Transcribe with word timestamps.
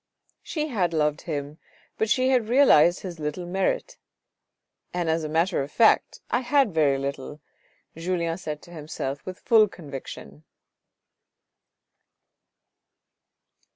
She 0.41 0.69
had 0.69 0.93
loved 0.95 1.21
him, 1.29 1.59
but 1.99 2.09
she 2.09 2.29
had 2.29 2.49
realised 2.49 3.01
his 3.01 3.19
little 3.19 3.45
merit," 3.45 3.99
and 4.95 5.07
as 5.11 5.23
a 5.23 5.29
matter 5.29 5.61
of 5.61 5.71
fact 5.71 6.21
I 6.31 6.39
had 6.39 6.73
very 6.73 6.97
little," 6.97 7.39
Julien 7.95 8.39
said 8.39 8.63
to 8.63 8.71
himself 8.71 9.23
with 9.27 9.37
full 9.37 9.67
con 9.67 9.91
viction. 9.91 10.41